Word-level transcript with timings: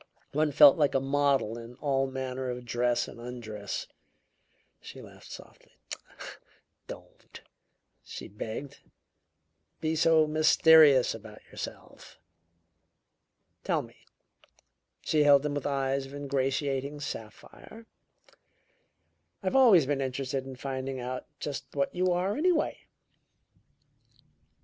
One 0.31 0.51
felt 0.51 0.77
like 0.79 0.95
a 0.95 0.99
model 0.99 1.59
in 1.59 1.75
all 1.75 2.07
manner 2.07 2.49
of 2.49 2.65
dress 2.65 3.07
and 3.07 3.19
undress. 3.21 3.85
She 4.81 4.99
laughed 4.99 5.31
softly. 5.31 5.73
"Don't," 6.87 7.41
she 8.03 8.27
begged, 8.27 8.79
"be 9.79 9.95
so 9.95 10.25
mysterious 10.25 11.13
about 11.13 11.43
yourself! 11.51 12.17
Tell 13.63 13.83
me" 13.83 13.97
she 15.05 15.21
held 15.23 15.45
him 15.45 15.53
with 15.53 15.67
eyes 15.67 16.07
of 16.07 16.15
ingratiating 16.15 16.99
sapphire 16.99 17.85
"I've 19.43 19.55
always 19.55 19.85
been 19.85 20.01
interested 20.01 20.45
in 20.47 20.55
finding 20.55 20.99
out 20.99 21.27
just 21.39 21.75
what 21.75 21.93
you 21.93 22.07
are, 22.11 22.35
anyway." 22.35 22.87